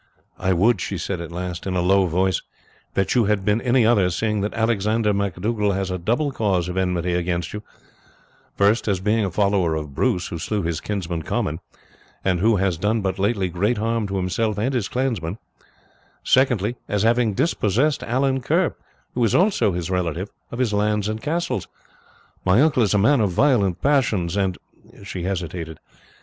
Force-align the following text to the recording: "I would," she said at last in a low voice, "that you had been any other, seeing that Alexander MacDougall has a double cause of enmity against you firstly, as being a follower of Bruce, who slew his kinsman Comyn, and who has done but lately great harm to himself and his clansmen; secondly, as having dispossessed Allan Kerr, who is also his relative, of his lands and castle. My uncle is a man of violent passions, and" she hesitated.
"I 0.39 0.51
would," 0.51 0.81
she 0.81 0.97
said 0.97 1.21
at 1.21 1.31
last 1.31 1.67
in 1.67 1.75
a 1.75 1.81
low 1.81 2.07
voice, 2.07 2.41
"that 2.95 3.13
you 3.13 3.25
had 3.25 3.45
been 3.45 3.61
any 3.61 3.85
other, 3.85 4.09
seeing 4.09 4.41
that 4.41 4.55
Alexander 4.55 5.13
MacDougall 5.13 5.73
has 5.73 5.91
a 5.91 5.99
double 5.99 6.31
cause 6.31 6.67
of 6.67 6.75
enmity 6.75 7.13
against 7.13 7.53
you 7.53 7.61
firstly, 8.55 8.89
as 8.89 8.99
being 8.99 9.23
a 9.23 9.29
follower 9.29 9.75
of 9.75 9.93
Bruce, 9.93 10.29
who 10.29 10.39
slew 10.39 10.63
his 10.63 10.81
kinsman 10.81 11.21
Comyn, 11.21 11.59
and 12.25 12.39
who 12.39 12.55
has 12.55 12.79
done 12.79 13.01
but 13.01 13.19
lately 13.19 13.47
great 13.47 13.77
harm 13.77 14.07
to 14.07 14.17
himself 14.17 14.57
and 14.57 14.73
his 14.73 14.87
clansmen; 14.89 15.37
secondly, 16.23 16.77
as 16.87 17.03
having 17.03 17.35
dispossessed 17.35 18.01
Allan 18.01 18.41
Kerr, 18.41 18.75
who 19.13 19.23
is 19.23 19.35
also 19.35 19.71
his 19.71 19.91
relative, 19.91 20.31
of 20.49 20.57
his 20.57 20.73
lands 20.73 21.09
and 21.09 21.21
castle. 21.21 21.61
My 22.43 22.59
uncle 22.59 22.81
is 22.81 22.95
a 22.95 22.97
man 22.97 23.21
of 23.21 23.29
violent 23.29 23.83
passions, 23.83 24.35
and" 24.35 24.57
she 25.03 25.21
hesitated. 25.21 25.79